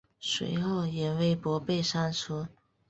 [0.19, 2.47] 随后原微博被删除。